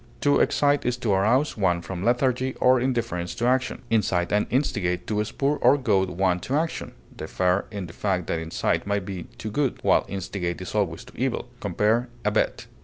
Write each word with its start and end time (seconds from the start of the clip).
To 0.21 0.39
excite 0.39 0.83
is 0.83 0.97
to 0.97 1.11
arouse 1.13 1.55
one 1.55 1.83
from 1.83 2.03
lethargy 2.03 2.55
or 2.59 2.79
indifference 2.81 3.35
to 3.35 3.45
action. 3.45 3.83
Incite 3.91 4.31
and 4.33 4.47
instigate, 4.49 5.05
to 5.05 5.23
spur 5.23 5.57
or 5.57 5.77
goad 5.77 6.09
one 6.09 6.39
to 6.39 6.55
action, 6.55 6.93
differ 7.15 7.65
in 7.69 7.85
the 7.85 7.93
fact 7.93 8.25
that 8.25 8.39
incite 8.39 8.87
may 8.87 8.97
be 8.97 9.25
to 9.37 9.51
good, 9.51 9.77
while 9.83 10.03
instigate 10.09 10.59
is 10.59 10.73
always 10.73 11.03
to 11.03 11.13
evil 11.15 11.49
(compare 11.59 12.09
ABET). 12.25 12.65